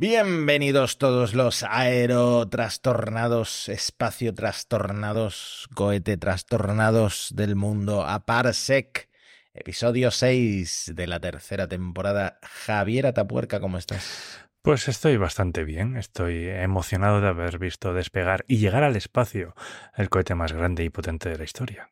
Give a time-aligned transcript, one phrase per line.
[0.00, 9.08] Bienvenidos todos los aerotrastornados, espacio trastornados, cohete trastornados del mundo a Parsec,
[9.52, 12.38] episodio 6 de la tercera temporada.
[12.44, 14.38] Javier Atapuerca, ¿cómo estás?
[14.62, 19.56] Pues estoy bastante bien, estoy emocionado de haber visto despegar y llegar al espacio
[19.96, 21.90] el cohete más grande y potente de la historia.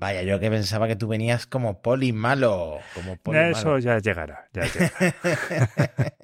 [0.00, 2.78] Vaya, yo que pensaba que tú venías como poli malo.
[2.94, 3.78] Como poli Eso malo.
[3.80, 5.14] ya llegará, ya llegará.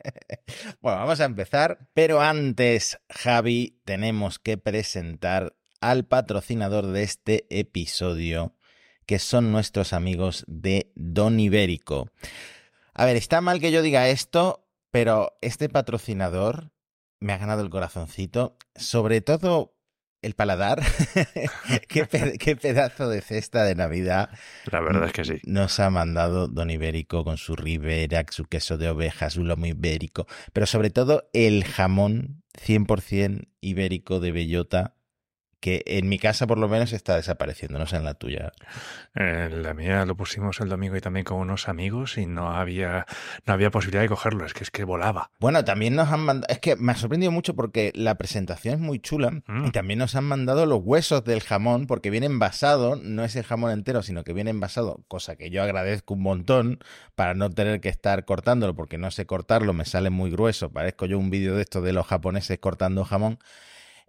[0.81, 8.55] bueno, vamos a empezar, pero antes, Javi, tenemos que presentar al patrocinador de este episodio,
[9.05, 12.09] que son nuestros amigos de Don Ibérico.
[12.95, 16.71] A ver, está mal que yo diga esto, pero este patrocinador
[17.21, 19.76] me ha ganado el corazoncito, sobre todo
[20.23, 20.83] el paladar.
[21.89, 24.31] qué, pe- qué pedazo de cesta de Navidad
[24.71, 25.41] La verdad es que sí.
[25.45, 30.27] nos ha mandado Don Ibérico con su ribera, su queso de oveja, su lomo ibérico,
[30.53, 34.96] pero sobre todo el jamón 100% ibérico de bellota,
[35.61, 38.53] que en mi casa por lo menos está desapareciendo, no sé en la tuya.
[39.15, 43.07] En la mía lo pusimos el domingo y también con unos amigos y no había,
[43.47, 45.31] no había posibilidad de cogerlo, es que es que volaba.
[45.41, 48.81] Bueno, también nos han mandado, es que me ha sorprendido mucho porque la presentación es
[48.81, 49.67] muy chula Mm.
[49.67, 53.45] y también nos han mandado los huesos del jamón porque viene envasado, no es el
[53.45, 56.79] jamón entero, sino que viene envasado, cosa que yo agradezco un montón
[57.15, 61.07] para no tener que estar cortándolo porque no sé cortarlo, me sale muy grueso, parezco
[61.07, 63.39] yo un vídeo de esto de los japoneses cortando jamón.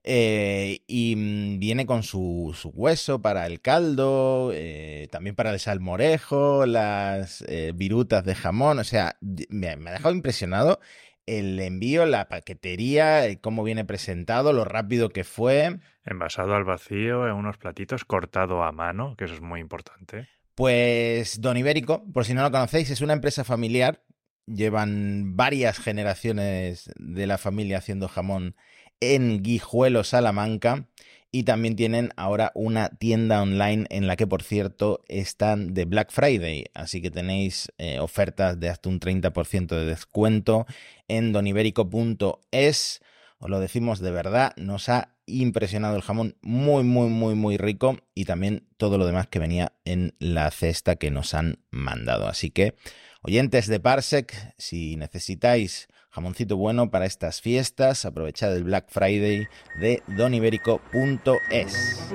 [0.03, 5.59] Eh, y mm, viene con su, su hueso para el caldo, eh, también para el
[5.59, 8.79] salmorejo, las eh, virutas de jamón.
[8.79, 9.17] O sea,
[9.49, 10.79] me, me ha dejado impresionado
[11.27, 15.77] el envío, la paquetería, cómo viene presentado, lo rápido que fue.
[16.05, 20.29] Envasado al vacío en unos platitos, cortado a mano, que eso es muy importante.
[20.55, 24.01] Pues Don Ibérico, por si no lo conocéis, es una empresa familiar.
[24.47, 28.55] Llevan varias generaciones de la familia haciendo jamón
[28.99, 30.87] en Guijuelo, Salamanca.
[31.29, 36.09] Y también tienen ahora una tienda online en la que, por cierto, están de Black
[36.09, 36.65] Friday.
[36.73, 40.65] Así que tenéis eh, ofertas de hasta un 30% de descuento
[41.09, 43.01] en doniberico.es.
[43.39, 47.97] Os lo decimos de verdad, nos ha impresionado el jamón, muy, muy, muy, muy rico
[48.15, 52.27] y también todo lo demás que venía en la cesta que nos han mandado.
[52.27, 52.75] Así que,
[53.21, 59.47] oyentes de Parsec, si necesitáis jamoncito bueno para estas fiestas, aprovechad el Black Friday
[59.79, 62.09] de doniberico.es.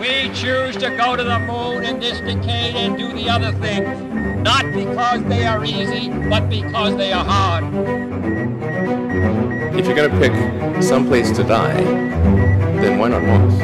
[0.00, 3.86] We choose to go to the moon in this decade and do the other things,
[4.42, 7.64] not because they are easy, but because they are hard.
[9.76, 10.32] If you're gonna pick
[10.82, 11.84] some place to die,
[12.80, 13.60] then why not Mars?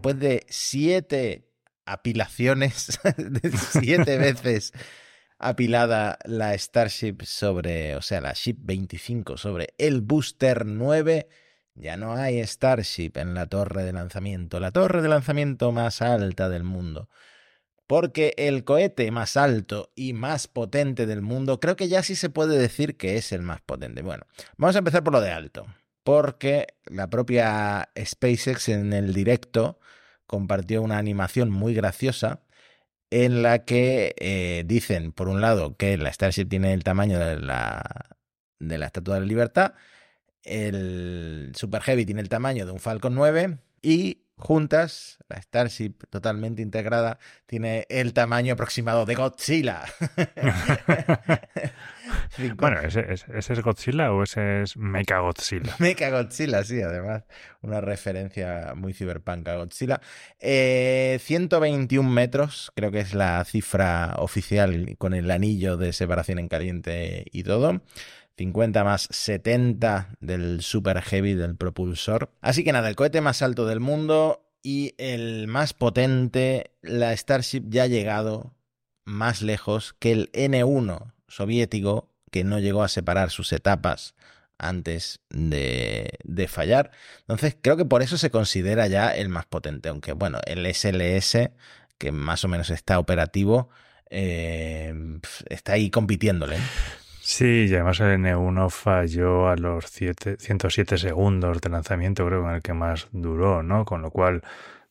[0.00, 1.52] Después de siete
[1.84, 2.98] apilaciones,
[3.72, 4.72] siete veces
[5.38, 11.28] apilada la Starship sobre, o sea, la Ship 25 sobre el Booster 9,
[11.74, 16.48] ya no hay Starship en la torre de lanzamiento, la torre de lanzamiento más alta
[16.48, 17.10] del mundo.
[17.86, 22.30] Porque el cohete más alto y más potente del mundo, creo que ya sí se
[22.30, 24.00] puede decir que es el más potente.
[24.00, 24.24] Bueno,
[24.56, 25.66] vamos a empezar por lo de alto.
[26.10, 29.78] Porque la propia SpaceX en el directo
[30.26, 32.42] compartió una animación muy graciosa
[33.10, 37.38] en la que eh, dicen, por un lado, que la Starship tiene el tamaño de
[37.38, 37.84] la,
[38.58, 39.74] de la Estatua de la Libertad,
[40.42, 46.62] el Super Heavy tiene el tamaño de un Falcon 9 y juntas, la Starship totalmente
[46.62, 49.84] integrada tiene el tamaño aproximado de Godzilla.
[52.56, 55.74] Bueno, ¿ese, ese- ese es Godzilla o ese es Mecha Godzilla?
[55.78, 57.24] Mecha Godzilla, sí, además.
[57.62, 60.00] Una referencia muy cyberpunk a Godzilla.
[60.40, 66.48] Eh, 121 metros, creo que es la cifra oficial con el anillo de separación en
[66.48, 67.80] caliente y todo.
[68.40, 72.30] 50 más 70 del Super Heavy del propulsor.
[72.40, 77.64] Así que nada, el cohete más alto del mundo y el más potente, la Starship
[77.68, 78.54] ya ha llegado
[79.04, 84.14] más lejos que el N1 soviético, que no llegó a separar sus etapas
[84.56, 86.92] antes de, de fallar.
[87.20, 91.50] Entonces creo que por eso se considera ya el más potente, aunque bueno, el SLS,
[91.98, 93.68] que más o menos está operativo,
[94.08, 94.94] eh,
[95.50, 96.56] está ahí compitiéndole.
[97.30, 97.34] ¿Eh?
[97.36, 102.56] Sí, y además el N1 falló a los siete- 107 segundos de lanzamiento, creo, en
[102.56, 103.84] el que más duró, ¿no?
[103.84, 104.42] Con lo cual,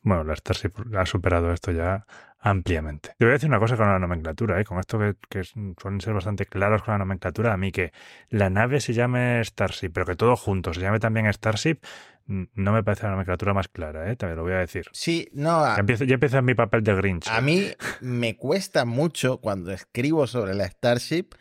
[0.01, 2.05] bueno, la Starship ha superado esto ya
[2.41, 3.09] ampliamente.
[3.17, 4.63] Te voy a decir una cosa con la nomenclatura, ¿eh?
[4.63, 7.91] con esto que, que suelen ser bastante claros con la nomenclatura, a mí que
[8.29, 11.79] la nave se llame Starship, pero que todo junto se llame también Starship,
[12.27, 14.15] no me parece la nomenclatura más clara, ¿eh?
[14.15, 14.85] también lo voy a decir.
[14.93, 15.65] Sí, no.
[15.65, 17.27] Ya empiezo, ya empiezo en mi papel de Grinch.
[17.27, 17.71] A mí
[18.01, 21.33] me cuesta mucho cuando escribo sobre la Starship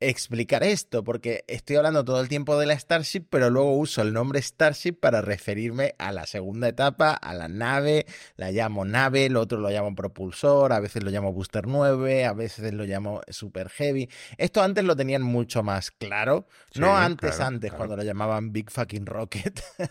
[0.00, 4.12] explicar esto, porque estoy hablando todo el tiempo de la Starship, pero luego uso el
[4.12, 8.06] nombre Starship para referirme a la segunda etapa, a la nave,
[8.36, 12.32] la llamo nave, el otro lo llamo propulsor, a veces lo llamo Booster 9, a
[12.32, 14.08] veces lo llamo Super Heavy.
[14.38, 19.06] Esto antes lo tenían mucho más claro, no antes, antes, cuando lo llamaban Big Fucking
[19.06, 19.60] Rocket.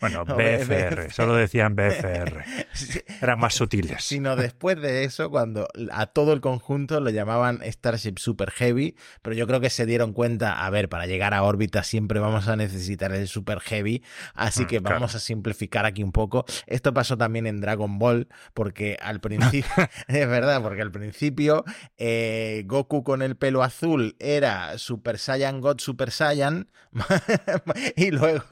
[0.00, 2.44] Bueno, BFR, solo decían BFR.
[3.22, 4.04] Eran más sutiles.
[4.04, 9.34] Sino después de eso, cuando a todo el conjunto lo llamaban Starship Super Heavy, pero
[9.34, 12.54] yo creo que se dieron cuenta, a ver, para llegar a órbita siempre vamos a
[12.54, 16.44] necesitar el Super Heavy, así mm, que vamos a simplificar aquí un poco.
[16.68, 19.64] Esto pasó también en Dragon Ball, porque al principio,
[20.06, 21.64] es verdad, porque al principio
[21.98, 26.68] eh, Goku con el pelo azul era Super Saiyan God Super Saiyan,
[27.96, 28.44] y luego,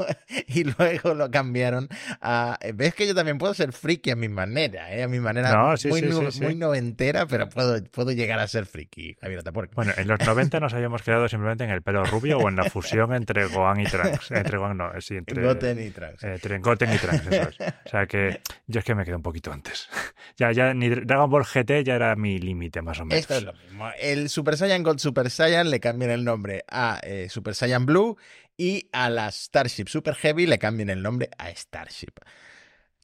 [0.49, 1.89] y luego lo cambiaron
[2.21, 2.59] a...
[2.75, 5.05] Ves que yo también puedo ser friki a mi manera, ¿eh?
[5.05, 6.03] a mi manera muy,
[6.41, 9.45] muy noventera, pero puedo, puedo llegar a ser friki, Javier
[9.75, 12.65] Bueno, en los 90 nos habíamos quedado simplemente en el pelo rubio o en la
[12.65, 14.31] fusión entre Gohan y Trunks.
[14.31, 16.25] Entre Gohan no, sí, entre Goten y Trunks.
[16.25, 17.75] Eh, entre Goten y Trunks, eso es.
[17.87, 19.89] O sea que yo es que me quedé un poquito antes.
[20.37, 23.21] Ya, ya ni Dragon Ball GT ya era mi límite más o menos.
[23.21, 23.89] Esto es lo mismo.
[24.01, 28.17] El Super Saiyan con Super Saiyan le cambian el nombre a eh, Super Saiyan Blue
[28.57, 32.15] y a la Starship Super Heavy le cambian el nombre a Starship.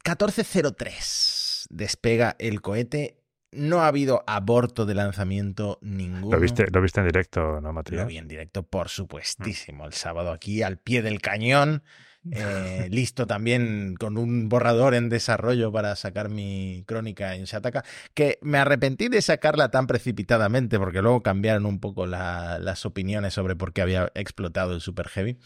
[0.05, 3.20] 1403 despega el cohete
[3.53, 6.37] no ha habido aborto de lanzamiento ninguno.
[6.37, 8.03] ¿Lo viste, lo viste en directo, no, Matías?
[8.03, 9.87] Lo vi en directo, por supuestísimo.
[9.87, 11.83] El sábado aquí al pie del cañón.
[12.31, 17.83] Eh, listo también con un borrador en desarrollo para sacar mi crónica en Shataka,
[18.13, 23.57] que me arrepentí de sacarla tan precipitadamente porque luego cambiaron un poco las opiniones sobre
[23.57, 25.39] por qué había explotado el Super Heavy.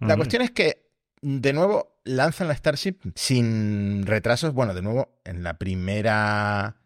[0.00, 0.88] La cuestión es que,
[1.22, 4.52] de nuevo, lanzan la Starship sin retrasos.
[4.52, 6.76] Bueno, de nuevo, en la primera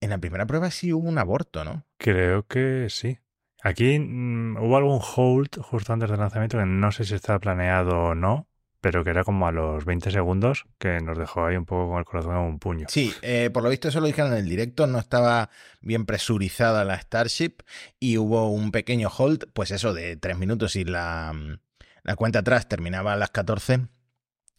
[0.00, 1.84] en la primera prueba sí hubo un aborto, ¿no?
[1.98, 3.18] Creo que sí.
[3.62, 7.96] Aquí mm, hubo algún hold justo antes del lanzamiento que no sé si estaba planeado
[7.96, 8.48] o no,
[8.80, 11.98] pero que era como a los 20 segundos que nos dejó ahí un poco con
[11.98, 12.86] el corazón en un puño.
[12.88, 15.50] Sí, eh, por lo visto eso lo dijeron en el directo, no estaba
[15.80, 17.62] bien presurizada la Starship
[17.98, 21.58] y hubo un pequeño hold, pues eso, de tres minutos y la, mm,
[22.04, 23.88] la cuenta atrás terminaba a las 14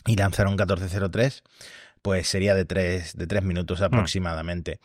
[0.05, 1.43] y lanzaron 1403,
[2.01, 3.85] pues sería de tres, de tres minutos hmm.
[3.85, 4.79] aproximadamente.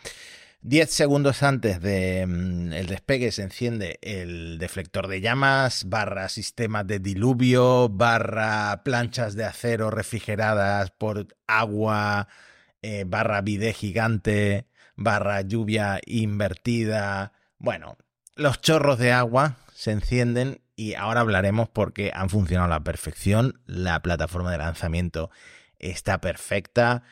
[0.65, 7.01] 10 segundos antes del mm, despegue se enciende el deflector de llamas, barra sistema de
[7.01, 12.29] diluvio, barra planchas de acero refrigeradas por agua,
[12.81, 17.33] eh, barra bidé gigante, barra lluvia invertida.
[17.59, 17.97] Bueno,
[18.37, 23.61] los chorros de agua se encienden y ahora hablaremos porque han funcionado a la perfección.
[23.67, 25.29] La plataforma de lanzamiento
[25.81, 27.03] está perfecta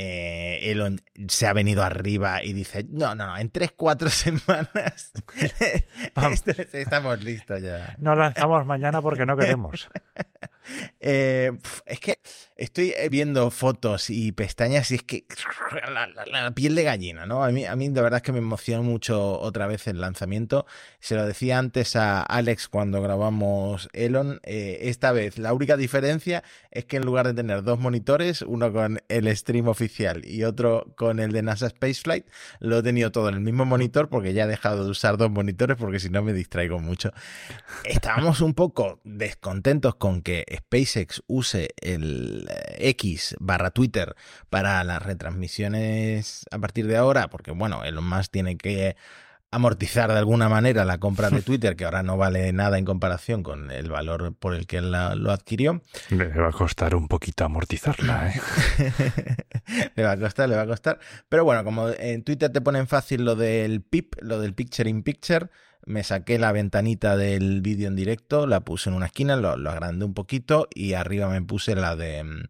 [0.00, 5.12] eh, Elon se ha venido arriba y dice, no, no, no, en 3-4 semanas
[6.72, 7.96] estamos listos ya.
[7.98, 9.88] No lanzamos mañana porque no queremos.
[11.00, 11.52] Eh,
[11.86, 12.18] es que
[12.56, 15.24] estoy eh, viendo fotos y pestañas y es que
[16.32, 17.44] la, piel de gallina, ¿no?
[17.44, 20.66] A mí, a mí de verdad es que me emocionó mucho otra vez el lanzamiento.
[20.98, 24.40] Se lo decía antes a Alex cuando grabamos Elon.
[24.42, 28.72] Eh, esta vez la única diferencia es que en lugar de tener dos monitores, uno
[28.72, 32.26] con el stream oficial y otro con el de NASA Spaceflight,
[32.60, 35.30] lo he tenido todo en el mismo monitor porque ya he dejado de usar dos
[35.30, 37.12] monitores porque si no me distraigo mucho.
[37.84, 44.14] Estábamos un poco descontentos con que SpaceX use el eh, X barra Twitter
[44.50, 48.96] para las retransmisiones a partir de ahora, porque bueno, Elon Musk tiene que
[49.50, 53.42] amortizar de alguna manera la compra de Twitter, que ahora no vale nada en comparación
[53.42, 55.80] con el valor por el que él lo adquirió.
[56.10, 58.40] Le va a costar un poquito amortizarla, ¿eh?
[59.94, 60.98] le va a costar, le va a costar.
[61.28, 65.02] Pero bueno, como en Twitter te ponen fácil lo del PIP, lo del Picture in
[65.02, 65.48] Picture,
[65.86, 70.04] me saqué la ventanita del vídeo en directo, la puse en una esquina, lo, agrandé
[70.04, 72.42] un poquito y arriba me puse la de mm,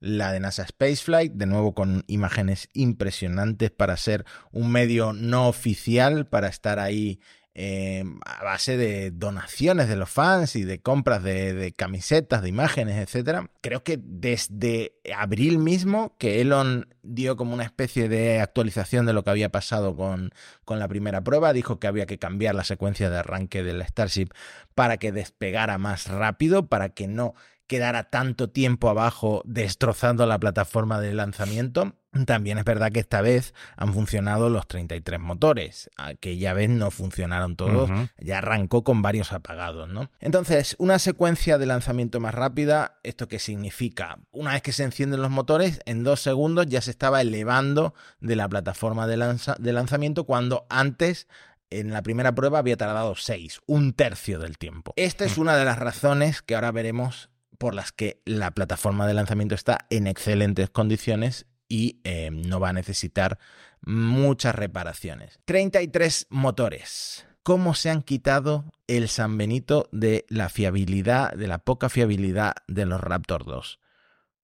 [0.00, 6.26] la de NASA Spaceflight, de nuevo con imágenes impresionantes para ser un medio no oficial,
[6.26, 7.20] para estar ahí
[7.54, 12.96] eh, a base de donaciones de los fans y de compras de, camisetas, de imágenes,
[12.96, 13.50] etcétera.
[13.60, 19.22] Creo que desde abril mismo, que Elon dio como una especie de actualización de lo
[19.22, 20.30] que había pasado con,
[20.64, 24.28] con la primera prueba, dijo que había que cambiar la secuencia de arranque del Starship
[24.74, 27.34] para que despegara más rápido, para que no
[27.72, 31.94] quedara tanto tiempo abajo destrozando la plataforma de lanzamiento.
[32.26, 35.88] También es verdad que esta vez han funcionado los 33 motores.
[35.96, 40.10] Aquella vez no funcionaron todos, ya arrancó con varios apagados, ¿no?
[40.20, 44.18] Entonces, una secuencia de lanzamiento más rápida, ¿esto qué significa?
[44.30, 48.36] Una vez que se encienden los motores, en dos segundos ya se estaba elevando de
[48.36, 51.28] la plataforma de, lanza- de lanzamiento cuando antes
[51.70, 54.92] en la primera prueba había tardado 6, un tercio del tiempo.
[54.96, 57.30] Esta es una de las razones que ahora veremos
[57.62, 62.70] por las que la plataforma de lanzamiento está en excelentes condiciones y eh, no va
[62.70, 63.38] a necesitar
[63.82, 65.38] muchas reparaciones.
[65.44, 67.24] 33 motores.
[67.44, 72.84] ¿Cómo se han quitado el San Benito de la fiabilidad, de la poca fiabilidad de
[72.84, 73.78] los Raptor 2?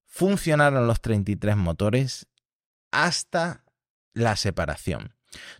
[0.05, 2.27] Funcionaron los 33 motores
[2.91, 3.63] hasta
[4.13, 5.15] la separación.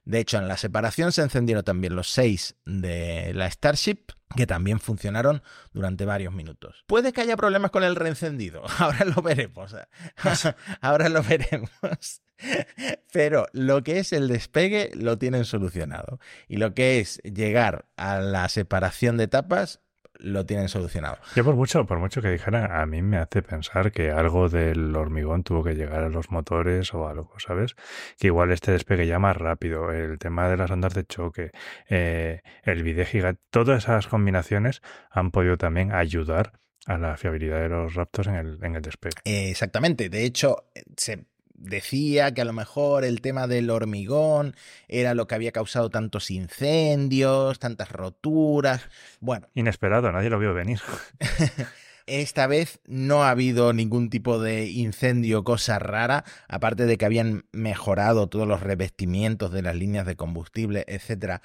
[0.06, 4.80] De hecho, en la separación se encendieron también los 6 de la Starship, que también
[4.80, 5.42] funcionaron
[5.74, 6.84] durante varios minutos.
[6.88, 9.76] Puede que haya problemas con el reencendido, ahora lo veremos.
[10.82, 12.22] ahora lo veremos.
[13.12, 16.20] Pero lo que es el despegue lo tienen solucionado.
[16.48, 19.82] Y lo que es llegar a la separación de etapas
[20.20, 21.18] lo tienen solucionado.
[21.36, 24.96] Yo por mucho, por mucho que dijera, a mí me hace pensar que algo del
[24.96, 27.76] hormigón tuvo que llegar a los motores o algo, ¿sabes?
[28.18, 31.52] Que igual este despegue ya más rápido, el tema de las ondas de choque,
[31.90, 37.70] eh, el video gigante, todas esas combinaciones han podido también ayudar a la fiabilidad de
[37.70, 39.18] los Raptors en el, en el despegue.
[39.26, 40.10] Eh, exactamente.
[40.10, 41.26] De hecho, se
[41.58, 44.56] decía que a lo mejor el tema del hormigón
[44.88, 48.88] era lo que había causado tantos incendios, tantas roturas.
[49.20, 50.80] Bueno, Inesperado, nadie lo vio venir.
[52.08, 57.46] esta vez no ha habido ningún tipo de incendio, cosa rara, aparte de que habían
[57.52, 61.42] mejorado todos los revestimientos de las líneas de combustible, etcétera.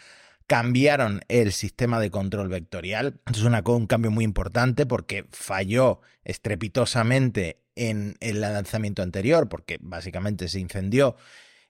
[0.53, 3.19] Cambiaron el sistema de control vectorial.
[3.33, 10.61] Es un cambio muy importante porque falló estrepitosamente en el lanzamiento anterior, porque básicamente se
[10.61, 11.17] incendió.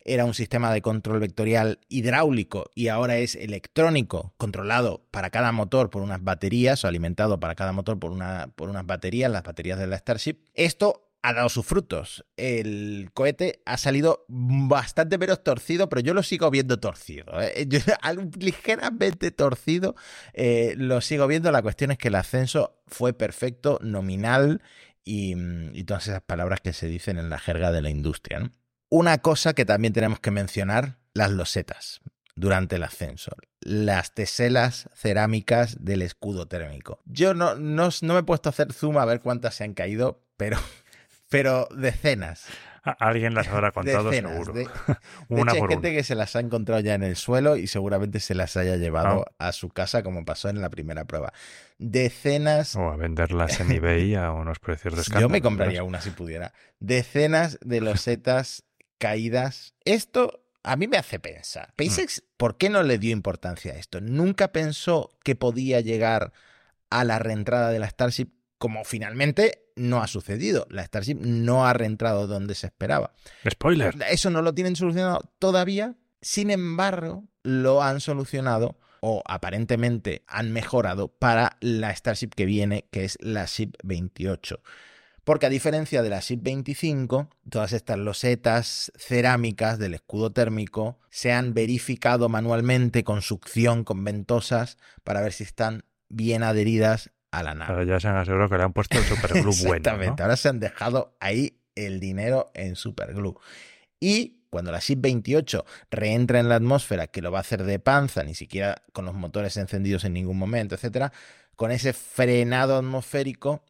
[0.04, 5.88] Era un sistema de control vectorial hidráulico y ahora es electrónico, controlado para cada motor
[5.88, 8.12] por unas baterías o alimentado para cada motor por,
[8.56, 10.40] por unas baterías, las baterías de la Starship.
[10.54, 12.24] Esto ha dado sus frutos.
[12.36, 17.40] El cohete ha salido bastante menos torcido, pero yo lo sigo viendo torcido.
[17.40, 17.66] ¿eh?
[18.38, 19.94] Ligeramente torcido
[20.34, 21.50] eh, lo sigo viendo.
[21.52, 24.62] La cuestión es que el ascenso fue perfecto, nominal
[25.04, 25.34] y,
[25.72, 28.50] y todas esas palabras que se dicen en la jerga de la industria.
[28.88, 32.00] Una cosa que también tenemos que mencionar, las losetas
[32.34, 33.32] durante el ascenso.
[33.60, 37.00] Las teselas cerámicas del escudo térmico.
[37.04, 39.74] Yo no, no, no me he puesto a hacer zoom a ver cuántas se han
[39.74, 40.58] caído, pero,
[41.32, 42.44] pero decenas.
[42.98, 44.52] Alguien las habrá contado decenas seguro.
[44.52, 44.68] De, de
[45.28, 45.96] Una hecho, hay gente una.
[45.98, 49.24] que se las ha encontrado ya en el suelo y seguramente se las haya llevado
[49.38, 49.48] Ah.
[49.48, 51.32] a su casa como pasó en la primera prueba.
[51.78, 55.26] Decenas O a venderlas en eBay a unos precios de escándalo.
[55.28, 56.52] Yo me compraría una si pudiera.
[56.80, 58.64] Decenas de losetas
[58.98, 59.74] caídas.
[59.84, 61.70] Esto a mí me hace pensar.
[61.72, 64.00] SpaceX, ¿por qué no le dio importancia a esto?
[64.00, 66.32] Nunca pensó que podía llegar
[66.90, 68.30] a la reentrada de la Starship
[68.62, 70.68] como finalmente no ha sucedido.
[70.70, 73.12] La Starship no ha reentrado donde se esperaba.
[73.50, 73.92] Spoiler.
[74.08, 75.96] Eso no lo tienen solucionado todavía.
[76.20, 83.02] Sin embargo, lo han solucionado o aparentemente han mejorado para la Starship que viene, que
[83.02, 84.60] es la SHIP 28.
[85.24, 91.32] Porque a diferencia de la SHIP 25, todas estas losetas cerámicas del escudo térmico se
[91.32, 97.54] han verificado manualmente con succión, con ventosas, para ver si están bien adheridas a la
[97.54, 97.72] nave.
[97.72, 99.76] Ahora ya se han asegurado que le han puesto el superglue bueno.
[99.76, 100.24] Exactamente, ¿no?
[100.24, 103.34] ahora se han dejado ahí el dinero en superglue.
[103.98, 107.78] Y cuando la SHIP 28 reentra en la atmósfera, que lo va a hacer de
[107.78, 111.12] panza, ni siquiera con los motores encendidos en ningún momento, etcétera,
[111.56, 113.64] con ese frenado atmosférico,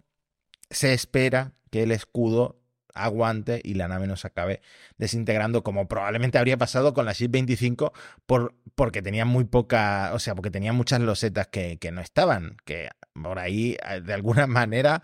[0.71, 2.62] se espera que el escudo
[2.95, 4.61] aguante y la nave no se acabe
[4.99, 7.93] desintegrando como probablemente habría pasado con la SHIP 25
[8.27, 12.57] por, porque tenía muy poca, o sea, porque tenía muchas losetas que, que no estaban,
[12.65, 15.03] que por ahí de alguna manera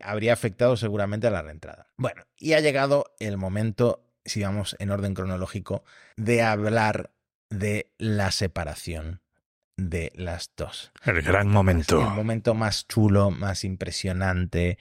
[0.00, 1.88] habría afectado seguramente a la reentrada.
[1.96, 5.84] Bueno, y ha llegado el momento, si vamos en orden cronológico,
[6.16, 7.10] de hablar
[7.50, 9.22] de la separación
[9.76, 10.92] de las dos.
[11.04, 12.00] El gran momento.
[12.00, 14.78] El momento más chulo, más impresionante,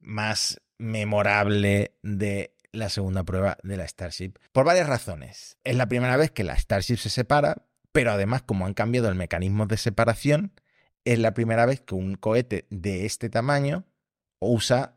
[0.00, 4.34] más memorable de la segunda prueba de la Starship.
[4.52, 5.58] Por varias razones.
[5.64, 9.14] Es la primera vez que la Starship se separa, pero además como han cambiado el
[9.14, 10.52] mecanismo de separación,
[11.04, 13.84] es la primera vez que un cohete de este tamaño
[14.40, 14.96] usa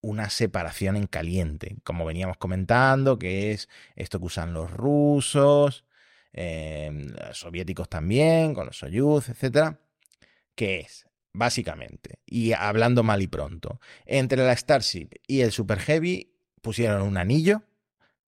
[0.00, 5.84] una separación en caliente, como veníamos comentando, que es esto que usan los rusos,
[6.32, 9.78] eh, soviéticos también, con los Soyuz, etcétera,
[10.54, 13.80] que es básicamente, y hablando mal y pronto.
[14.06, 17.62] Entre la Starship y el Super Heavy pusieron un anillo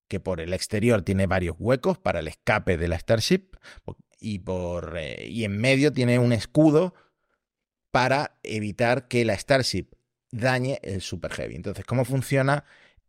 [0.09, 3.57] que por el exterior tiene varios huecos para el escape de la Starship
[4.21, 6.95] y, por, eh, y en medio tiene un escudo
[7.91, 9.87] para evitar que la Starship
[10.31, 11.57] dañe el Super Heavy.
[11.57, 12.65] Entonces, ¿cómo funciona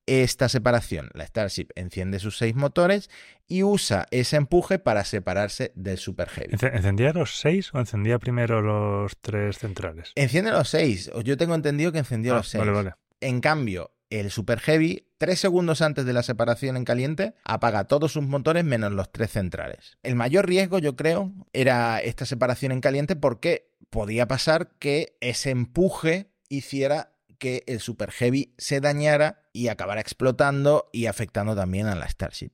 [0.05, 1.09] esta separación?
[1.13, 3.09] La Starship enciende sus seis motores
[3.47, 6.53] y usa ese empuje para separarse del Super Heavy.
[6.61, 10.11] ¿Encendía los seis o encendía primero los tres centrales?
[10.15, 11.11] Enciende los seis.
[11.23, 12.59] Yo tengo entendido que encendió Ah, los seis.
[12.59, 12.93] Vale, vale.
[13.21, 18.11] En cambio, el Super Heavy, tres segundos antes de la separación en caliente, apaga todos
[18.11, 19.97] sus motores menos los tres centrales.
[20.03, 25.51] El mayor riesgo, yo creo, era esta separación en caliente porque podía pasar que ese
[25.51, 31.95] empuje hiciera que el Super Heavy se dañara y acabara explotando y afectando también a
[31.95, 32.51] la Starship.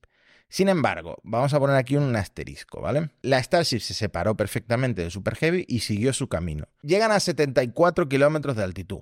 [0.50, 3.12] Sin embargo, vamos a poner aquí un asterisco, ¿vale?
[3.22, 6.68] La Starship se separó perfectamente del Super Heavy y siguió su camino.
[6.82, 9.02] Llegan a 74 kilómetros de altitud.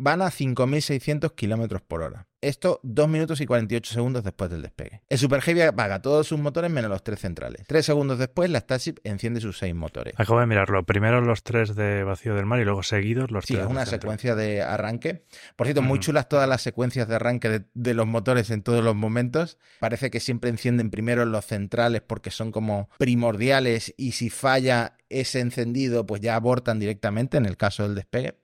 [0.00, 2.28] Van a 5.600 kilómetros por hora.
[2.40, 5.02] Esto 2 minutos y 48 segundos después del despegue.
[5.08, 7.66] El Super Heavy apaga todos sus motores menos los tres centrales.
[7.66, 10.14] Tres segundos después, la Starship enciende sus seis motores.
[10.16, 10.84] Acabo de mirarlo.
[10.84, 13.72] Primero los tres de vacío del mar y luego seguidos los Sí, tres es de
[13.72, 15.24] una secuencia de arranque.
[15.56, 18.84] Por cierto, muy chulas todas las secuencias de arranque de, de los motores en todos
[18.84, 19.58] los momentos.
[19.80, 25.40] Parece que siempre encienden primero los centrales porque son como primordiales y si falla ese
[25.40, 28.36] encendido, pues ya abortan directamente en el caso del despegue.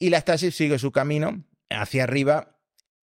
[0.00, 2.56] Y la Starship sigue su camino hacia arriba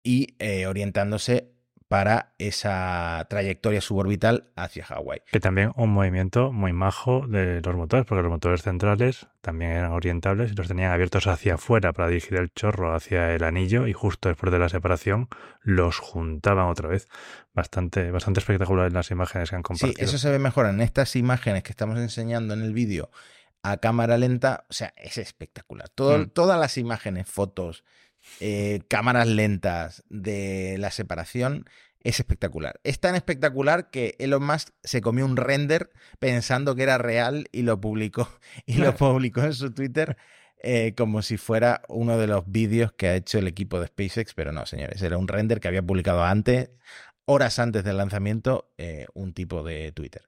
[0.02, 1.54] y eh, orientándose
[1.88, 5.22] para esa trayectoria suborbital hacia Hawái.
[5.32, 9.90] Que también un movimiento muy majo de los motores, porque los motores centrales también eran
[9.90, 13.92] orientables y los tenían abiertos hacia afuera para dirigir el chorro hacia el anillo y
[13.92, 15.28] justo después de la separación
[15.62, 17.08] los juntaban otra vez.
[17.54, 20.04] Bastante, bastante espectacular en las imágenes que han Sí, compartido.
[20.06, 23.10] eso se ve mejor en estas imágenes que estamos enseñando en el vídeo
[23.62, 24.64] a cámara lenta.
[24.68, 25.88] O sea, es espectacular.
[25.88, 26.30] Todo- Mm.
[26.30, 27.84] Todas las imágenes, fotos,
[28.40, 31.64] eh, cámaras lentas de la separación
[32.02, 32.80] es espectacular.
[32.84, 37.62] Es tan espectacular que Elon Musk se comió un render pensando que era real y
[37.62, 38.28] lo publicó.
[38.66, 40.16] Y lo publicó en su Twitter.
[40.62, 44.34] eh, como si fuera uno de los vídeos que ha hecho el equipo de SpaceX,
[44.34, 46.70] pero no, señores, era un render que había publicado antes,
[47.24, 50.22] horas antes del lanzamiento, eh, un tipo de Twitter.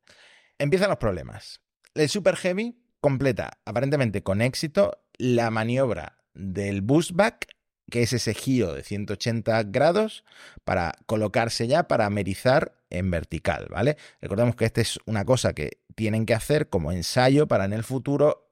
[0.58, 1.60] Empiezan los problemas.
[1.94, 7.48] El Super Heavy completa, aparentemente con éxito, la maniobra del boostback,
[7.90, 10.24] que es ese giro de 180 grados,
[10.64, 13.96] para colocarse ya, para amerizar en vertical, ¿vale?
[14.20, 17.82] Recordemos que esta es una cosa que tienen que hacer como ensayo para en el
[17.82, 18.48] futuro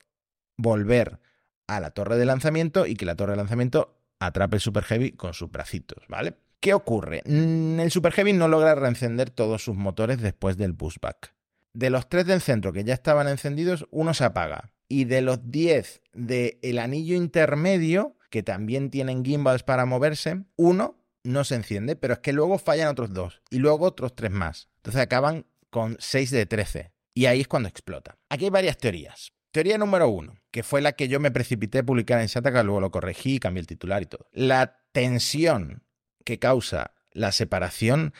[0.58, 1.20] volver
[1.68, 5.12] a la torre de lanzamiento y que la torre de lanzamiento atrape el Super Heavy
[5.12, 6.34] con sus bracitos, ¿vale?
[6.58, 7.22] ¿Qué ocurre?
[7.24, 11.34] Mm, El Super Heavy no logra reencender todos sus motores después del pushback.
[11.72, 14.72] De los tres del centro que ya estaban encendidos, uno se apaga.
[14.88, 21.44] Y de los 10 del anillo intermedio, que también tienen gimbals para moverse, uno no
[21.44, 23.42] se enciende, pero es que luego fallan otros dos.
[23.50, 24.68] Y luego otros tres más.
[24.76, 26.92] Entonces acaban con 6 de 13.
[27.14, 28.18] Y ahí es cuando explota.
[28.28, 29.33] Aquí hay varias teorías.
[29.52, 32.80] Teoría número uno, que fue la que yo me precipité a publicar en Shataka, luego
[32.80, 34.28] lo corregí, cambié el titular y todo.
[34.33, 35.83] La tensión
[36.24, 38.14] que causa la separación,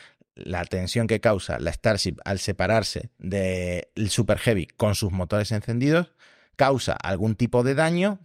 [0.45, 6.13] la tensión que causa la Starship al separarse del Super Heavy con sus motores encendidos,
[6.57, 8.21] causa algún tipo de daño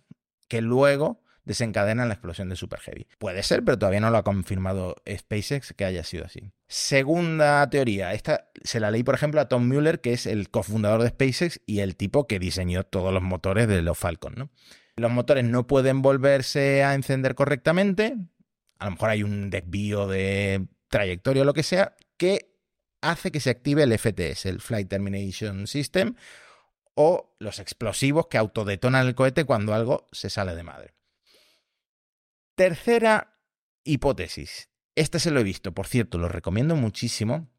[0.47, 3.07] que luego desencadena la explosión del Super Heavy.
[3.19, 6.51] Puede ser, pero todavía no lo ha confirmado SpaceX que haya sido así.
[6.67, 11.03] Segunda teoría, esta se la leí por ejemplo a Tom Mueller, que es el cofundador
[11.03, 14.49] de SpaceX y el tipo que diseñó todos los motores de los Falcon, ¿no?
[14.97, 18.15] Los motores no pueden volverse a encender correctamente,
[18.79, 22.55] a lo mejor hay un desvío de trayectoria o lo que sea, que
[23.01, 26.15] hace que se active el FTS, el Flight Termination System,
[26.95, 30.93] o los explosivos que autodetonan el cohete cuando algo se sale de madre.
[32.55, 33.37] Tercera
[33.83, 34.69] hipótesis.
[34.95, 37.49] Este se lo he visto, por cierto, lo recomiendo muchísimo.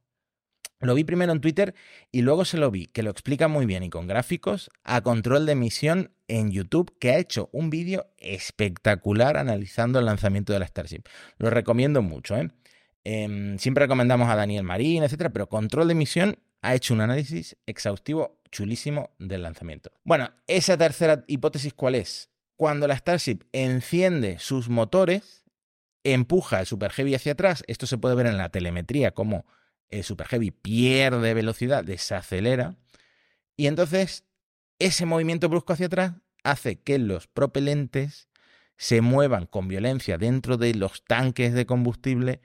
[0.81, 1.75] Lo vi primero en Twitter
[2.12, 5.47] y luego se lo vi, que lo explica muy bien y con gráficos, a control
[5.47, 10.66] de emisión en YouTube, que ha hecho un vídeo espectacular analizando el lanzamiento de la
[10.66, 11.05] Starship.
[11.38, 12.51] Lo recomiendo mucho, ¿eh?
[13.09, 17.57] Eh, siempre recomendamos a Daniel Marín, etcétera, pero control de emisión ha hecho un análisis
[17.64, 19.92] exhaustivo chulísimo del lanzamiento.
[20.03, 22.31] Bueno, esa tercera hipótesis, ¿cuál es?
[22.57, 25.45] Cuando la Starship enciende sus motores,
[26.03, 27.62] empuja el Super Heavy hacia atrás.
[27.69, 29.47] Esto se puede ver en la telemetría, como
[29.88, 32.75] el Super Heavy pierde velocidad, desacelera.
[33.57, 34.25] Y entonces
[34.81, 38.29] ese movimiento brusco hacia atrás hace que los propelentes
[38.77, 42.40] se muevan con violencia dentro de los tanques de combustible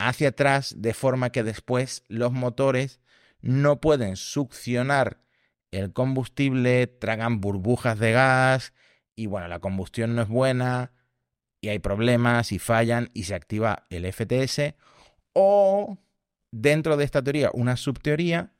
[0.00, 3.00] hacia atrás, de forma que después los motores
[3.42, 5.20] no pueden succionar
[5.70, 8.72] el combustible, tragan burbujas de gas
[9.14, 10.92] y bueno, la combustión no es buena
[11.60, 14.74] y hay problemas y fallan y se activa el FTS.
[15.34, 15.98] O
[16.50, 18.52] dentro de esta teoría, una subteoría,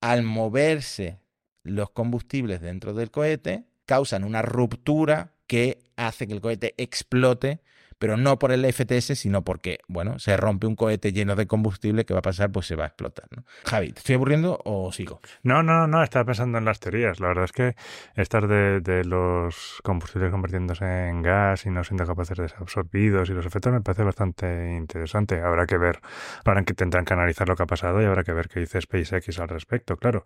[0.00, 1.20] al moverse
[1.62, 7.60] los combustibles dentro del cohete, causan una ruptura que hace que el cohete explote
[7.98, 12.04] pero no por el FTS, sino porque, bueno, se rompe un cohete lleno de combustible
[12.04, 13.26] que va a pasar, pues se va a explotar.
[13.34, 13.44] ¿no?
[13.64, 15.20] Javi, ¿te estoy aburriendo o sigo?
[15.42, 17.20] No, no, no, estaba pensando en las teorías.
[17.20, 17.76] La verdad es que
[18.14, 23.28] estas de, de los combustibles convirtiéndose en gas y no siendo capaces de ser absorbidos
[23.30, 25.40] y los efectos me parece bastante interesante.
[25.40, 26.00] Habrá que ver,
[26.44, 28.80] ahora que tendrán que analizar lo que ha pasado y habrá que ver qué dice
[28.80, 30.24] SpaceX al respecto, claro.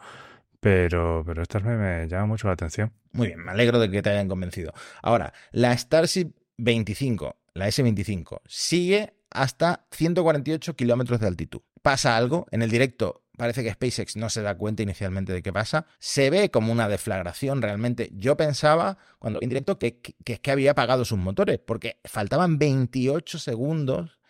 [0.61, 2.93] Pero, pero estas me, me llaman mucho la atención.
[3.13, 4.73] Muy bien, me alegro de que te hayan convencido.
[5.03, 11.61] Ahora, la Starship 25 la S25, sigue hasta 148 kilómetros de altitud.
[11.83, 15.53] Pasa algo, en el directo parece que SpaceX no se da cuenta inicialmente de qué
[15.53, 18.11] pasa, se ve como una deflagración realmente.
[18.15, 23.38] Yo pensaba cuando en directo que, que, que había apagado sus motores, porque faltaban 28
[23.38, 24.21] segundos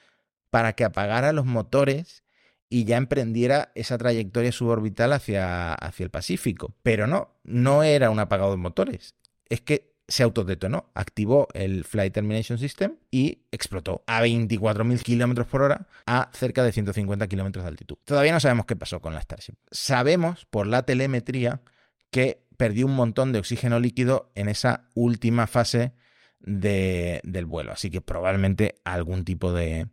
[0.51, 2.25] para que apagara los motores
[2.69, 6.75] y ya emprendiera esa trayectoria suborbital hacia, hacia el Pacífico.
[6.83, 9.15] Pero no, no era un apagado de motores.
[9.51, 15.63] Es que se autodetonó, activó el Flight Termination System y explotó a 24.000 kilómetros por
[15.63, 17.97] hora a cerca de 150 kilómetros de altitud.
[18.05, 19.55] Todavía no sabemos qué pasó con la Starship.
[19.71, 21.63] Sabemos por la telemetría
[22.11, 25.93] que perdió un montón de oxígeno líquido en esa última fase
[26.41, 29.89] de, del vuelo, así que probablemente algún tipo de,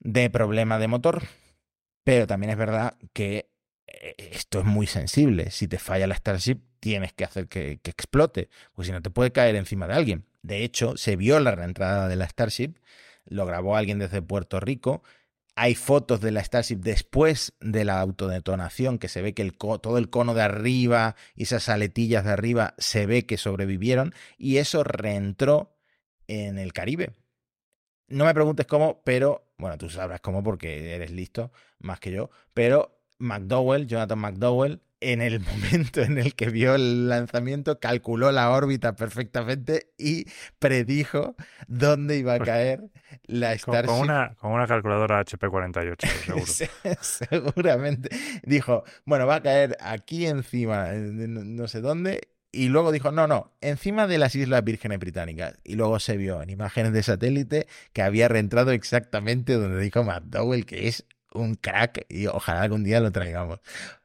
[0.00, 1.24] de problema de motor,
[2.04, 3.50] pero también es verdad que
[3.86, 5.50] eh, esto es muy sensible.
[5.50, 9.32] Si te falla la Starship, tienes que hacer que, explote, pues si no te puede
[9.32, 10.24] caer encima de alguien.
[10.42, 12.76] De hecho, se vio la reentrada de la Starship,
[13.24, 15.02] lo grabó alguien desde Puerto Rico.
[15.56, 20.10] Hay fotos de la Starship después de la autodetonación, que se ve que todo el
[20.10, 25.74] cono de arriba y esas aletillas de arriba se ve que sobrevivieron y eso reentró
[26.28, 27.14] en el Caribe.
[28.06, 32.30] No me preguntes cómo, pero bueno, tú sabrás cómo porque eres listo más que yo,
[32.54, 38.50] pero McDowell, Jonathan McDowell, en el momento en el que vio el lanzamiento, calculó la
[38.50, 40.26] órbita perfectamente y
[40.58, 41.36] predijo
[41.68, 42.80] dónde iba a caer
[43.26, 43.86] la Starship.
[43.88, 46.06] Con, una, con una calculadora HP48,
[46.44, 46.98] seguro.
[47.00, 48.08] Seguramente.
[48.42, 53.52] Dijo, bueno, va a caer aquí encima, no sé dónde, y luego dijo, no, no,
[53.60, 55.58] encima de las Islas Vírgenes Británicas.
[55.62, 60.66] Y luego se vio en imágenes de satélite que había reentrado exactamente donde dijo McDowell,
[60.66, 63.60] que es un crack y ojalá algún día lo traigamos.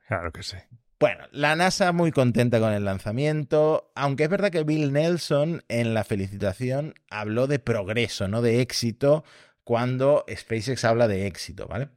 [0.07, 0.57] Claro que sí.
[1.01, 5.95] Bueno, la NASA muy contenta con el lanzamiento, aunque es verdad que Bill Nelson en
[5.95, 9.23] la felicitación habló de progreso, no de éxito,
[9.63, 11.89] cuando SpaceX habla de éxito, ¿vale?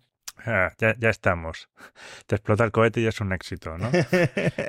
[0.47, 1.69] Ah, ya, ya, estamos.
[2.27, 3.91] Te explota el cohete y es un éxito, ¿no?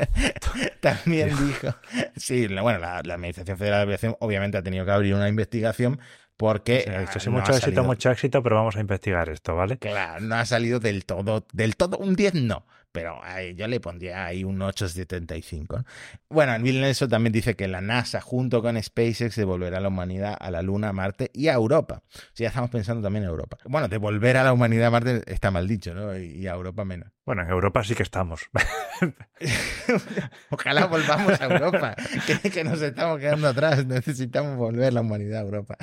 [0.81, 1.73] También dijo.
[2.17, 6.01] Sí, bueno, la, la, Administración Federal de Aviación obviamente ha tenido que abrir una investigación
[6.35, 6.81] porque.
[6.85, 7.83] Sí, ha dicho, sí, no mucho éxito, salido...
[7.85, 9.77] mucho éxito, pero vamos a investigar esto, ¿vale?
[9.77, 12.65] Claro, no ha salido del todo, del todo, un 10 no,
[12.95, 13.19] pero
[13.57, 15.79] yo le pondría ahí un 8,75.
[15.79, 15.85] ¿no?
[16.29, 20.37] Bueno, Bill Nelson también dice que la NASA, junto con SpaceX, devolverá a la humanidad
[20.39, 22.03] a la Luna, a Marte y a Europa.
[22.05, 23.57] O sea, ya estamos pensando también en Europa.
[23.65, 26.17] Bueno, devolver a la humanidad a Marte está mal dicho, ¿no?
[26.17, 27.09] Y a Europa menos.
[27.25, 28.49] Bueno, en Europa sí que estamos.
[30.51, 31.95] Ojalá volvamos a Europa,
[32.41, 33.85] que, que nos estamos quedando atrás.
[33.85, 35.75] Necesitamos volver la humanidad a Europa.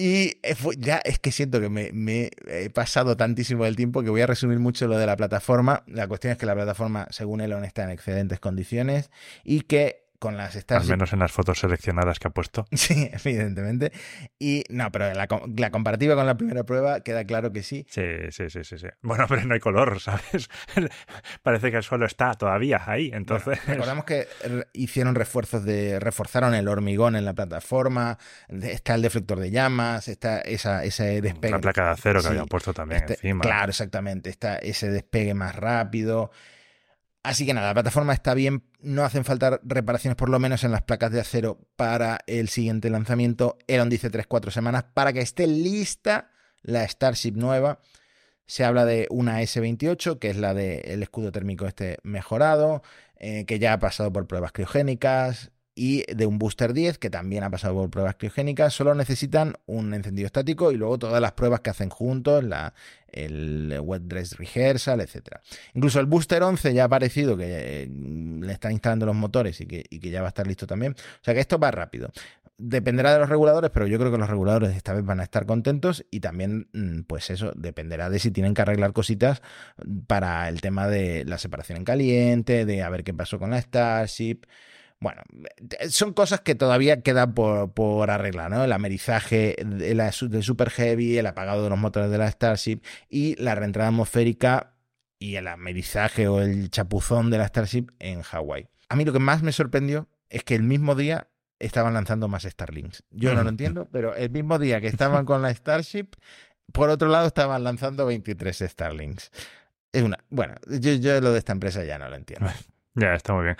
[0.00, 0.38] Y
[0.78, 4.28] ya es que siento que me, me, he pasado tantísimo del tiempo que voy a
[4.28, 5.82] resumir mucho lo de la plataforma.
[5.88, 9.10] La cuestión es que la plataforma, según Elon, está en excelentes condiciones
[9.42, 10.84] y que con las Starship...
[10.84, 12.66] Al menos en las fotos seleccionadas que ha puesto.
[12.78, 13.92] Sí, evidentemente.
[14.38, 17.86] Y no, pero la, la, comparativa con la primera prueba queda claro que sí.
[17.90, 18.86] Sí, sí, sí, sí, sí.
[19.02, 20.48] Bueno, pero no hay color, ¿sabes?
[21.42, 23.58] Parece que el suelo está todavía ahí, entonces...
[23.66, 24.28] Bueno, recordamos que
[24.72, 26.00] hicieron refuerzos de...
[26.00, 31.50] reforzaron el hormigón en la plataforma, está el deflector de llamas, está esa, ese despegue...
[31.50, 33.42] La placa de acero que sí, habían puesto también este, encima.
[33.42, 34.30] Claro, exactamente.
[34.30, 36.30] Está ese despegue más rápido.
[37.28, 40.70] Así que nada, la plataforma está bien, no hacen falta reparaciones por lo menos en
[40.70, 43.58] las placas de acero para el siguiente lanzamiento.
[43.66, 46.30] Elon dice 3-4 semanas para que esté lista
[46.62, 47.80] la Starship nueva.
[48.46, 52.80] Se habla de una S28, que es la del escudo térmico este mejorado,
[53.16, 57.44] eh, que ya ha pasado por pruebas criogénicas, y de un Booster 10 que también
[57.44, 58.74] ha pasado por pruebas criogénicas.
[58.74, 62.74] Solo necesitan un encendido estático y luego todas las pruebas que hacen juntos, la,
[63.12, 65.36] el Wet Dress Rehearsal, etc.
[65.74, 67.44] Incluso el Booster 11 ya ha aparecido que
[67.84, 70.66] eh, le están instalando los motores y que, y que ya va a estar listo
[70.66, 70.92] también.
[70.92, 72.10] O sea que esto va rápido
[72.60, 75.46] dependerá de los reguladores, pero yo creo que los reguladores esta vez van a estar
[75.46, 76.68] contentos y también,
[77.06, 79.42] pues eso, dependerá de si tienen que arreglar cositas
[80.08, 83.60] para el tema de la separación en caliente, de a ver qué pasó con la
[83.60, 84.40] Starship.
[85.00, 85.22] Bueno,
[85.90, 88.64] son cosas que todavía quedan por, por arreglar, ¿no?
[88.64, 92.80] El amerizaje de la de Super Heavy, el apagado de los motores de la Starship
[93.08, 94.74] y la reentrada atmosférica
[95.20, 98.68] y el amerizaje o el chapuzón de la Starship en Hawái.
[98.88, 101.28] A mí lo que más me sorprendió es que el mismo día
[101.60, 103.04] estaban lanzando más Starlinks.
[103.10, 106.08] Yo no lo entiendo, pero el mismo día que estaban con la Starship,
[106.72, 109.30] por otro lado estaban lanzando 23 Starlinks.
[109.92, 112.50] Es una, bueno, yo, yo lo de esta empresa ya no lo entiendo.
[112.98, 113.56] Ya, está muy bien.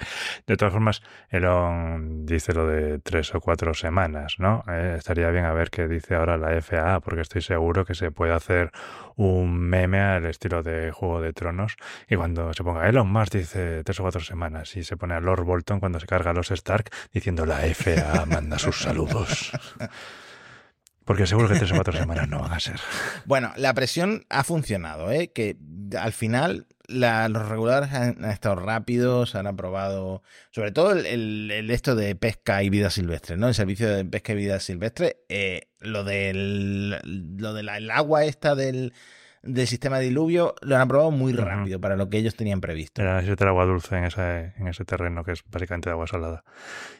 [0.47, 4.65] De todas formas, Elon dice lo de tres o cuatro semanas, ¿no?
[4.69, 8.11] Eh, estaría bien a ver qué dice ahora la FAA, porque estoy seguro que se
[8.11, 8.73] puede hacer
[9.15, 11.77] un meme al estilo de Juego de Tronos.
[12.09, 15.21] Y cuando se ponga Elon Musk dice tres o cuatro semanas y se pone a
[15.21, 19.53] Lord Bolton cuando se carga a los Stark diciendo la FAA manda sus saludos.
[21.05, 22.79] Porque seguro que tres o cuatro semanas no van a ser.
[23.25, 25.33] Bueno, la presión ha funcionado, ¿eh?
[25.33, 25.57] Que
[25.99, 32.15] al final los reguladores han, estado rápidos, han aprobado, sobre todo el, el, esto de
[32.17, 33.49] pesca y vida silvestre, ¿no?
[33.49, 36.99] El servicio de pesca y vida silvestre, eh, lo del
[37.37, 38.95] lo del agua esta del,
[39.43, 43.03] del sistema de diluvio lo han aprobado muy rápido para lo que ellos tenían previsto.
[43.03, 46.45] Era el agua dulce en ese, en ese terreno que es básicamente de agua salada.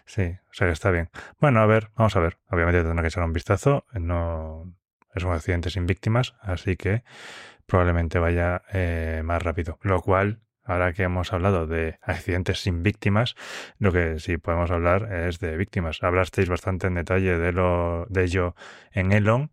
[0.05, 1.09] Sí, o sea que está bien.
[1.41, 2.39] Bueno, a ver, vamos a ver.
[2.51, 3.87] Obviamente tendrá que echar un vistazo.
[3.93, 4.73] No
[5.15, 7.03] es un accidente sin víctimas, así que
[7.69, 9.79] probablemente vaya eh, más rápido.
[9.83, 13.35] Lo cual, ahora que hemos hablado de accidentes sin víctimas,
[13.79, 16.03] lo que sí podemos hablar es de víctimas.
[16.03, 18.55] Hablasteis bastante en detalle de, lo, de ello
[18.91, 19.53] en Elon.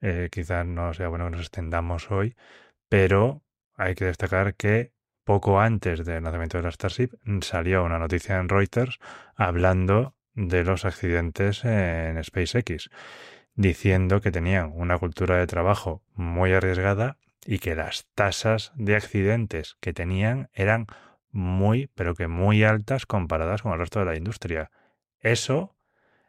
[0.00, 2.36] Eh, quizás no sea bueno que nos extendamos hoy,
[2.88, 3.42] pero
[3.74, 4.92] hay que destacar que
[5.24, 9.00] poco antes del lanzamiento de la Starship salió una noticia en Reuters
[9.34, 12.90] hablando de los accidentes en SpaceX,
[13.56, 19.76] diciendo que tenían una cultura de trabajo muy arriesgada y que las tasas de accidentes
[19.80, 20.86] que tenían eran
[21.30, 24.70] muy, pero que muy altas comparadas con el resto de la industria.
[25.20, 25.76] Eso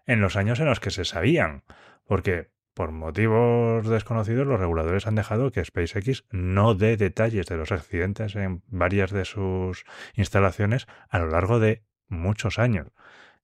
[0.06, 1.64] en los años en los que se sabían,
[2.06, 7.72] porque por motivos desconocidos los reguladores han dejado que SpaceX no dé detalles de los
[7.72, 12.88] accidentes en varias de sus instalaciones a lo largo de muchos años.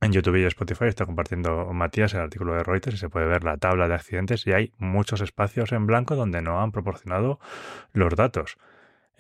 [0.04, 3.46] En YouTube y Spotify está compartiendo Matías el artículo de Reuters y se puede ver
[3.46, 7.40] la tabla de accidentes y hay muchos espacios en blanco donde no han proporcionado
[7.94, 8.58] los datos.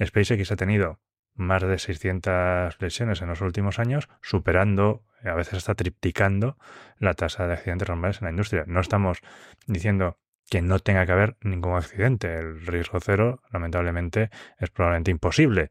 [0.03, 0.99] SpaceX ha tenido
[1.35, 6.57] más de 600 lesiones en los últimos años, superando, a veces hasta triplicando,
[6.97, 8.65] la tasa de accidentes normales en la industria.
[8.67, 9.19] No estamos
[9.67, 10.17] diciendo
[10.49, 12.35] que no tenga que haber ningún accidente.
[12.35, 15.69] El riesgo cero, lamentablemente, es probablemente imposible.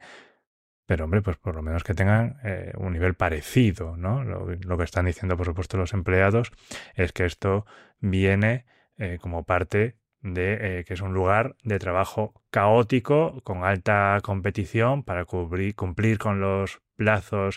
[0.92, 4.22] Pero hombre, pues por lo menos que tengan eh, un nivel parecido, ¿no?
[4.22, 6.52] Lo, que están diciendo, por supuesto, los empleados
[6.94, 7.64] es que esto
[8.00, 8.66] viene
[8.98, 15.02] eh, como parte de eh, que es un lugar de trabajo caótico, con alta competición
[15.02, 17.57] para cubrir, cumplir con los plazos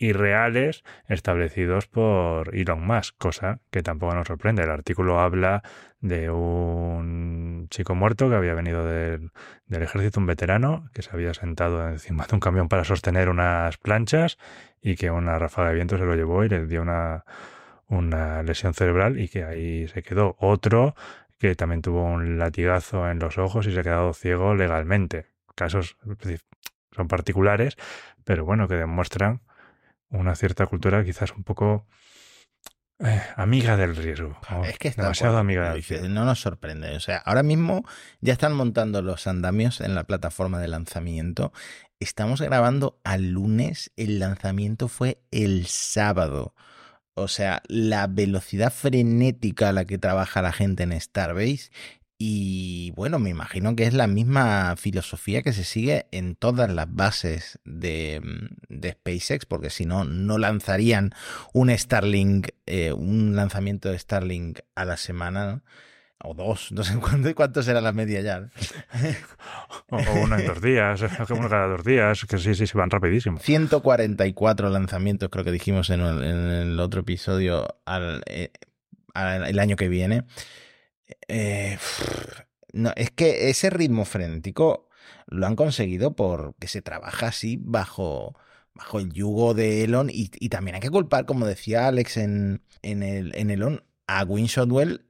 [0.00, 4.62] irreales establecidos por Elon Musk, cosa que tampoco nos sorprende.
[4.62, 5.62] El artículo habla
[6.00, 9.30] de un chico muerto que había venido del,
[9.68, 14.38] ejército, un veterano, que se había sentado encima de un camión para sostener unas planchas
[14.80, 17.24] y que una ráfaga de viento se lo llevó y le dio una,
[17.86, 20.34] una lesión cerebral y que ahí se quedó.
[20.38, 20.94] Otro
[21.38, 25.26] que también tuvo un latigazo en los ojos y se ha quedado ciego legalmente.
[25.54, 25.98] Casos
[26.92, 27.76] son particulares,
[28.24, 29.42] pero bueno, que demuestran
[30.10, 31.86] una cierta cultura quizás un poco
[33.02, 34.36] eh, amiga del riesgo.
[34.66, 36.08] Es que está demasiado amiga del riesgo.
[36.08, 36.94] No nos sorprende.
[36.96, 37.84] O sea, ahora mismo
[38.20, 41.52] ya están montando los andamios en la plataforma de lanzamiento.
[41.98, 43.90] Estamos grabando al lunes.
[43.96, 46.54] El lanzamiento fue el sábado.
[47.14, 51.70] O sea, la velocidad frenética a la que trabaja la gente en Starbase
[52.22, 56.94] y bueno, me imagino que es la misma filosofía que se sigue en todas las
[56.94, 58.20] bases de,
[58.68, 61.14] de SpaceX, porque si no, no lanzarían
[61.54, 65.62] un Starlink, eh, un lanzamiento de Starlink a la semana,
[66.22, 68.50] o dos, no sé cuánto, cuánto será la media ya.
[69.88, 73.38] o uno en dos días, uno cada dos días, que sí, sí, se van rapidísimo.
[73.38, 78.50] 144 lanzamientos, creo que dijimos en el, otro episodio, al, eh,
[79.14, 80.24] el año que viene.
[81.28, 81.78] Eh,
[82.72, 84.88] no, es que ese ritmo frenético
[85.26, 88.36] lo han conseguido porque se trabaja así bajo,
[88.74, 93.02] bajo el yugo de Elon y, también hay que culpar, como decía Alex en, en,
[93.02, 95.06] el, en Elon, a Win Shotwell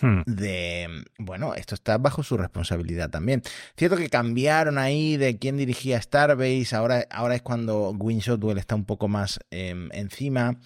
[0.00, 0.22] hmm.
[0.26, 3.42] de, bueno, esto está bajo su responsabilidad también.
[3.76, 8.74] Cierto que cambiaron ahí de quién dirigía Starbase, ahora, ahora es cuando Win Shotwell está
[8.74, 10.58] un poco más em, encima.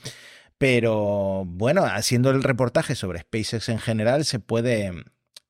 [0.58, 4.92] Pero bueno, haciendo el reportaje sobre SpaceX en general, se puede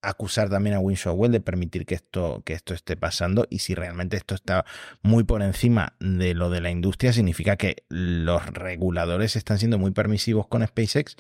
[0.03, 4.16] acusar también a Winslow de permitir que esto, que esto esté pasando y si realmente
[4.16, 4.64] esto está
[5.03, 9.90] muy por encima de lo de la industria, significa que los reguladores están siendo muy
[9.90, 11.16] permisivos con SpaceX,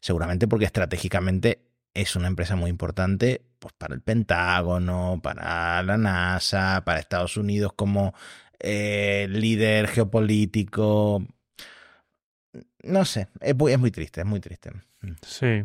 [0.00, 6.82] seguramente porque estratégicamente es una empresa muy importante pues, para el Pentágono, para la NASA,
[6.84, 8.14] para Estados Unidos como
[8.58, 11.26] eh, líder geopolítico.
[12.82, 14.70] No sé, es muy, es muy triste, es muy triste.
[15.02, 15.12] Mm.
[15.22, 15.64] Sí,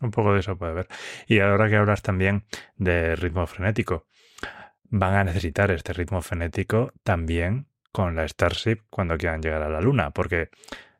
[0.00, 0.88] un poco de eso puede haber.
[1.26, 2.44] Y ahora que hablas también
[2.76, 4.06] de ritmo frenético,
[4.84, 9.80] van a necesitar este ritmo frenético también con la Starship cuando quieran llegar a la
[9.80, 10.50] Luna, porque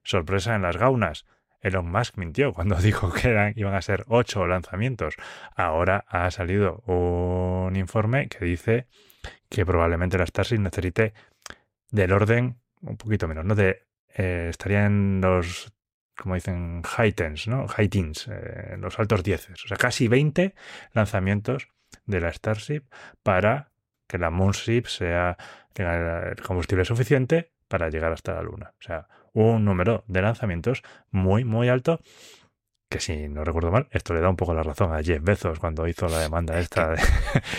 [0.03, 1.27] sorpresa en las gaunas.
[1.61, 5.15] Elon Musk mintió cuando dijo que iban a ser ocho lanzamientos.
[5.55, 8.87] Ahora ha salido un informe que dice
[9.49, 11.15] que probablemente la Starship necesite
[11.91, 13.55] del orden un poquito menos, ¿no?
[13.55, 15.73] De, eh, estaría en los
[16.19, 17.67] como dicen, high tens, ¿no?
[17.79, 19.65] Eh, los altos dieces.
[19.65, 20.55] O sea, casi 20
[20.93, 21.69] lanzamientos
[22.07, 22.83] de la Starship
[23.23, 23.71] para
[24.09, 25.37] que la Moonship sea,
[25.73, 28.75] tenga el combustible suficiente para llegar hasta la Luna.
[28.81, 32.01] O sea, un número de lanzamientos muy, muy alto
[32.89, 35.59] que si no recuerdo mal, esto le da un poco la razón a Jeff Bezos
[35.59, 37.03] cuando hizo la demanda esta de,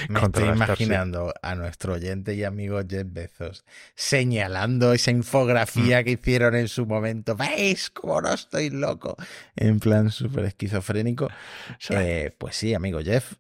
[0.09, 3.63] Me estoy imaginando a nuestro oyente y amigo Jeff Bezos
[3.95, 6.03] señalando esa infografía mm.
[6.03, 7.35] que hicieron en su momento.
[7.35, 9.15] ¿Veis cómo no estoy loco?
[9.55, 11.29] En plan súper esquizofrénico.
[11.89, 13.33] Eh, pues sí, amigo Jeff,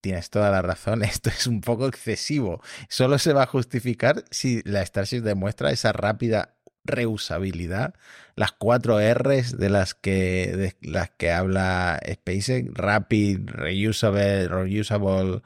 [0.00, 1.02] tienes toda la razón.
[1.02, 2.60] Esto es un poco excesivo.
[2.88, 7.94] Solo se va a justificar si la Starship demuestra esa rápida reusabilidad,
[8.34, 15.42] las cuatro R's de las que, de las que habla SpaceX, Rapid, Reusable, Reusable,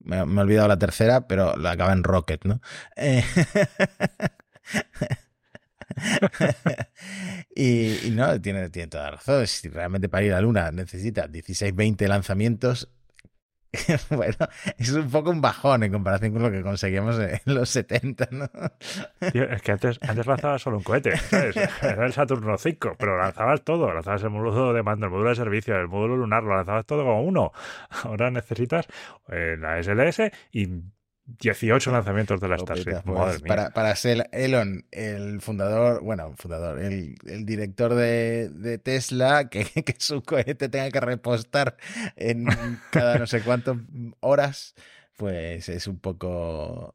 [0.00, 2.60] me, he olvidado la tercera, pero la acaba en Rocket, ¿no?
[7.54, 9.46] y, y, no, tiene, tiene toda la razón.
[9.46, 12.88] Si realmente para ir a la Luna necesita 16, 20 lanzamientos,
[14.10, 18.28] bueno, es un poco un bajón en comparación con lo que conseguíamos en los 70,
[18.32, 18.48] ¿no?
[19.20, 21.56] es que antes, antes lanzabas solo un cohete, ¿sabes?
[21.82, 25.36] Era el Saturno 5, pero lanzabas todo, lanzabas el módulo de mando, el módulo de
[25.36, 27.52] servicio, el módulo lunar, lo lanzabas todo como uno.
[28.02, 28.86] Ahora necesitas
[29.28, 30.68] eh, la SLS y
[31.38, 33.02] 18 lanzamientos de la Starship.
[33.04, 39.48] Pues, para, para, ser Elon, el fundador, bueno, fundador, el, el director de, de Tesla,
[39.50, 41.76] que, que, su cohete tenga que repostar
[42.16, 42.46] en
[42.90, 43.76] cada no sé cuántas
[44.20, 44.74] horas,
[45.16, 46.94] pues es un poco.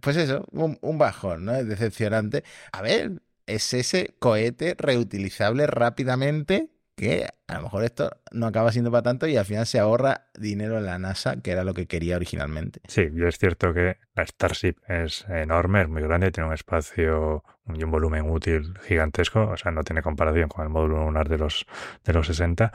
[0.00, 1.54] Pues eso, un, un bajón, ¿no?
[1.54, 2.42] Es decepcionante.
[2.72, 8.90] A ver, es ese cohete reutilizable rápidamente que a lo mejor esto no acaba siendo
[8.90, 11.86] para tanto y al final se ahorra dinero en la NASA, que era lo que
[11.86, 12.80] quería originalmente.
[12.86, 17.82] Sí, es cierto que la Starship es enorme, es muy grande, tiene un espacio y
[17.82, 21.66] un volumen útil gigantesco, o sea, no tiene comparación con el módulo lunar de los,
[22.04, 22.72] de los 60.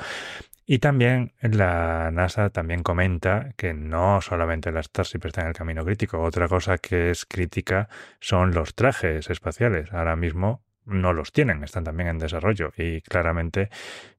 [0.66, 5.84] Y también la NASA también comenta que no solamente la Starship está en el camino
[5.84, 9.92] crítico, otra cosa que es crítica son los trajes espaciales.
[9.94, 13.70] Ahora mismo no los tienen, están también en desarrollo y claramente,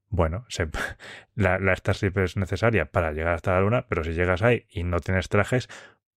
[0.09, 0.47] bueno,
[1.35, 4.85] la, la Starship es necesaria para llegar hasta la Luna, pero si llegas ahí y
[4.85, 5.69] no tienes trajes,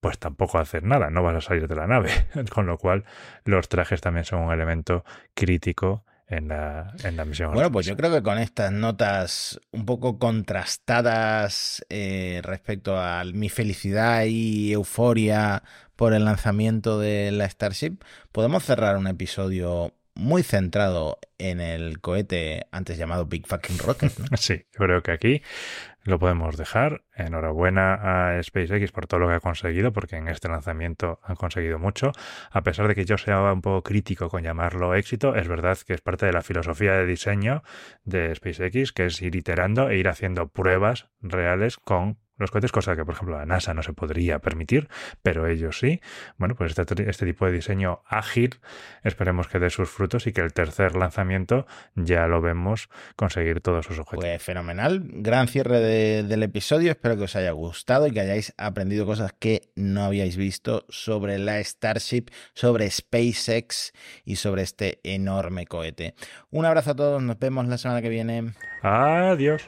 [0.03, 2.09] pues tampoco haces nada, no vas a salir de la nave.
[2.53, 3.05] Con lo cual,
[3.45, 7.53] los trajes también son un elemento crítico en la, en la misión.
[7.53, 13.49] Bueno, pues yo creo que con estas notas un poco contrastadas eh, respecto a mi
[13.49, 15.63] felicidad y euforia
[15.95, 17.97] por el lanzamiento de la Starship,
[18.31, 24.13] podemos cerrar un episodio muy centrado en el cohete antes llamado Big Fucking Rocket.
[24.37, 25.41] Sí, yo creo que aquí
[26.03, 27.03] lo podemos dejar.
[27.15, 27.93] Enhorabuena
[28.37, 32.11] a SpaceX por todo lo que ha conseguido, porque en este lanzamiento han conseguido mucho.
[32.51, 35.93] A pesar de que yo sea un poco crítico con llamarlo éxito, es verdad que
[35.93, 37.63] es parte de la filosofía de diseño
[38.03, 42.95] de SpaceX, que es ir iterando e ir haciendo pruebas reales con los cohetes, cosa
[42.95, 44.89] que por ejemplo la NASA no se podría permitir,
[45.21, 46.01] pero ellos sí.
[46.37, 48.59] Bueno, pues este, este, tipo de diseño ágil
[49.03, 51.65] esperemos que dé sus frutos y que el tercer lanzamiento
[51.95, 54.25] ya lo vemos conseguir todos sus objetivos.
[54.25, 55.79] Pues fenomenal, gran cierre
[56.23, 60.37] del episodio, espero que os haya gustado y que hayáis aprendido cosas que no habíais
[60.37, 63.93] visto sobre la Starship, sobre SpaceX
[64.25, 66.15] y sobre este enorme cohete.
[66.49, 68.53] Un abrazo a todos, nos vemos la semana que viene.
[68.81, 69.67] Adiós.